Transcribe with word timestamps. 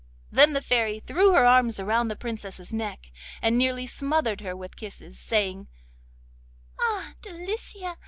Then 0.31 0.53
the 0.53 0.61
Fairy 0.61 0.99
threw 0.99 1.33
her 1.33 1.45
arms 1.45 1.79
round 1.79 2.09
the 2.09 2.15
Princess's 2.15 2.73
neck, 2.73 3.11
and 3.39 3.55
nearly 3.55 3.85
smothered 3.85 4.41
her 4.41 4.55
with 4.55 4.75
kisses, 4.75 5.19
saying: 5.19 5.67
'Ah, 6.79 7.13
Delicia! 7.21 7.97